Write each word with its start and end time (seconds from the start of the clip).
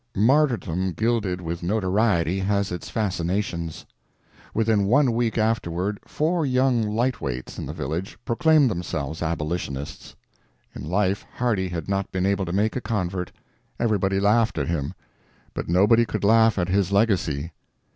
Martyrdom 0.15 0.93
gilded 0.93 1.41
with 1.41 1.61
notoriety 1.61 2.39
has 2.39 2.71
its 2.71 2.89
fascinations. 2.89 3.85
Within 4.51 4.87
one 4.87 5.11
week 5.11 5.37
afterward 5.37 5.99
four 6.07 6.43
young 6.43 6.81
lightweights 6.83 7.59
in 7.59 7.67
the 7.67 7.71
village 7.73 8.17
proclaimed 8.25 8.71
themselves 8.71 9.21
abolitionists! 9.21 10.15
In 10.73 10.89
life 10.89 11.23
Hardy 11.35 11.69
had 11.69 11.87
not 11.87 12.11
been 12.11 12.25
able 12.25 12.45
to 12.45 12.51
make 12.51 12.75
a 12.75 12.81
convert; 12.81 13.31
everybody 13.79 14.19
laughed 14.19 14.57
at 14.57 14.67
him; 14.69 14.95
but 15.53 15.69
nobody 15.69 16.03
could 16.07 16.23
laugh 16.23 16.57
at 16.57 16.69
his 16.69 16.91
legacy. 16.91 17.51